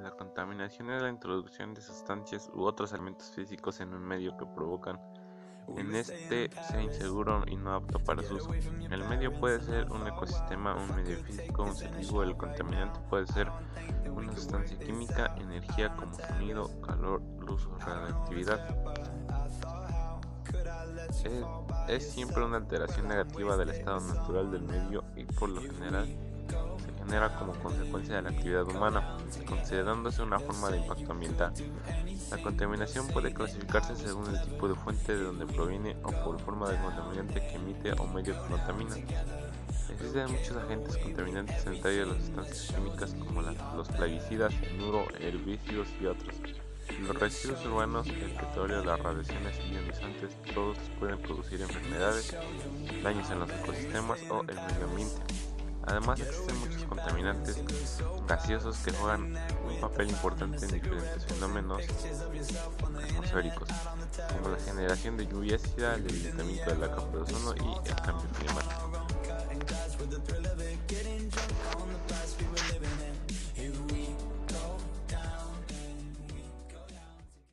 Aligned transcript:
La 0.00 0.10
contaminación 0.10 0.90
es 0.90 1.02
la 1.02 1.08
introducción 1.08 1.74
de 1.74 1.80
sustancias 1.80 2.50
u 2.54 2.62
otros 2.62 2.92
elementos 2.92 3.30
físicos 3.30 3.80
en 3.80 3.94
un 3.94 4.02
medio 4.02 4.36
que 4.36 4.46
provocan 4.46 5.00
en 5.76 5.94
este 5.94 6.50
sea 6.68 6.82
inseguro 6.82 7.42
y 7.46 7.56
no 7.56 7.74
apto 7.74 7.98
para 7.98 8.22
su 8.22 8.36
uso. 8.36 8.52
El 8.54 9.04
medio 9.08 9.32
puede 9.40 9.60
ser 9.60 9.90
un 9.90 10.06
ecosistema, 10.06 10.76
un 10.76 10.94
medio 10.94 11.16
físico, 11.24 11.64
un 11.64 11.74
ser 11.74 11.90
vivo. 11.96 12.22
El 12.22 12.36
contaminante 12.36 13.00
puede 13.08 13.26
ser 13.26 13.50
una 14.14 14.32
sustancia 14.32 14.78
química, 14.78 15.34
energía 15.38 15.94
como 15.96 16.14
sonido, 16.14 16.70
calor, 16.82 17.22
luz 17.40 17.66
o 17.66 17.78
radioactividad. 17.78 18.76
Es, 21.24 21.44
es 21.88 22.10
siempre 22.12 22.44
una 22.44 22.58
alteración 22.58 23.08
negativa 23.08 23.56
del 23.56 23.70
estado 23.70 24.00
natural 24.00 24.50
del 24.50 24.62
medio 24.62 25.04
y 25.16 25.24
por 25.24 25.48
lo 25.48 25.60
general 25.60 26.06
genera 27.06 27.32
como 27.38 27.52
consecuencia 27.54 28.16
de 28.16 28.22
la 28.22 28.30
actividad 28.30 28.64
humana, 28.64 29.16
considerándose 29.48 30.22
una 30.22 30.40
forma 30.40 30.70
de 30.70 30.78
impacto 30.78 31.12
ambiental. 31.12 31.52
La 32.30 32.42
contaminación 32.42 33.06
puede 33.08 33.32
clasificarse 33.32 33.94
según 33.94 34.28
el 34.34 34.42
tipo 34.42 34.68
de 34.68 34.74
fuente 34.74 35.16
de 35.16 35.24
donde 35.24 35.46
proviene 35.46 35.96
o 36.02 36.10
por 36.10 36.40
forma 36.40 36.68
de 36.68 36.78
contaminante 36.78 37.34
que 37.40 37.54
emite 37.54 37.92
o 37.92 38.06
medio 38.08 38.34
que 38.34 38.48
contamina. 38.48 38.96
Existen 39.88 40.32
muchos 40.32 40.56
agentes 40.56 40.96
contaminantes 40.98 41.62
sanitarios 41.62 42.08
de 42.08 42.14
las 42.14 42.24
sustancias 42.24 42.74
químicas 42.74 43.14
como 43.14 43.42
los 43.42 43.88
plaguicidas, 43.88 44.52
cianuro, 44.54 45.04
herbicidas 45.20 45.88
y 46.00 46.06
otros. 46.06 46.34
Los 47.00 47.18
residuos 47.18 47.64
urbanos, 47.66 48.06
el 48.08 48.32
petróleo, 48.32 48.84
las 48.84 49.00
radiaciones 49.00 49.58
ionizantes, 49.70 50.36
todos 50.54 50.78
pueden 50.98 51.18
producir 51.18 51.60
enfermedades, 51.60 52.36
daños 53.02 53.30
en 53.30 53.40
los 53.40 53.50
ecosistemas 53.50 54.18
o 54.30 54.42
el 54.42 54.54
medio 54.54 54.84
ambiente. 54.88 55.45
Además 55.86 56.20
existen 56.20 56.58
muchos 56.58 56.82
contaminantes 56.84 57.62
gaseosos 58.26 58.76
que 58.78 58.90
juegan 58.92 59.34
un 59.68 59.80
papel 59.80 60.10
importante 60.10 60.64
en 60.64 60.72
diferentes 60.72 61.24
fenómenos 61.26 61.82
atmosféricos, 63.04 63.68
como 64.32 64.48
la 64.48 64.58
generación 64.58 65.16
de 65.16 65.26
lluvia 65.26 65.58
el 65.94 66.04
debilitamiento 66.04 66.70
de 66.70 66.78
la 66.78 66.88
capa 66.88 67.08
de 67.12 67.18
ozono 67.18 67.54
y 67.56 67.88
el 67.88 67.96
cambio. 67.96 68.25